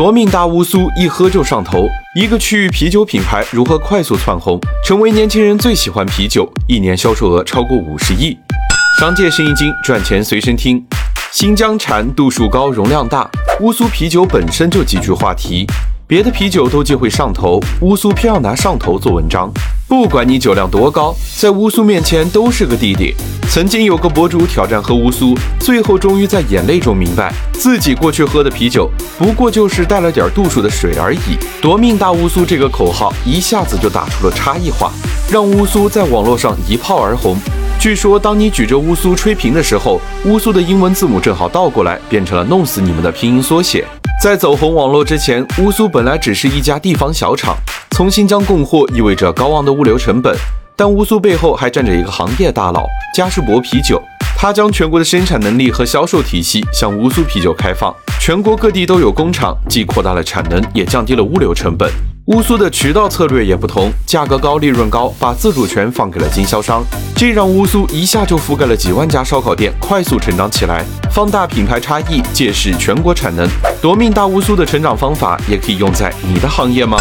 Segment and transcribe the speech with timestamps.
[0.00, 8.34] 夺命大乌苏一喝就上头，一个区域啤酒品牌如何快速窜红，成为年轻人最喜欢啤酒，一年销售额超过五十亿。
[8.98, 10.82] 商界生意经，赚钱随身听。
[11.32, 15.66] 新疆产度数高，容量大，乌苏啤酒本身就极具话题。
[16.06, 19.52] 别的啤酒都忌讳上头，乌苏偏要拿上头做文章。
[19.90, 23.12] 不管你酒量多高，在乌苏面前都是个弟弟。
[23.48, 31.36] 曾经有个博主挑战喝乌苏，最后终于在眼泪中明白，自己过去喝的啤酒不过就是带了点度数的水而已。
[31.60, 34.92] 夺命大乌苏这个口号一下子就打出了差异化，
[35.28, 37.36] 让乌苏在网络上一炮而红。
[37.80, 43.84] 据说，当你举着乌苏吹瓶的时候，乌苏的英文字母正好倒过来，变成了弄死你们的拼音缩写。
[44.22, 47.56] 在走红网络之前，乌苏本来只是一家地方小厂，
[48.00, 50.34] 从新疆供货意味着高昂的物流成本。
[50.74, 54.02] 但乌苏背后还站着一个行业大佬——嘉士伯啤酒，
[54.38, 61.92] 他将全国的生产能力和销售体系向乌苏啤酒开放，全国各地都有工厂，既扩大了产能，也降低了物流成本。
[62.28, 66.82] 乌苏的渠道策略也不同，价格高，利润高，把自主权放给了经销商，
[67.14, 70.82] 这让乌苏一下就覆盖了几万家烧烤店，快速成长起来。
[71.12, 73.46] 放大品牌差异，借势全国产能。
[73.82, 76.96] 夺命大乌苏的成长方法也可以用在你的行业吗？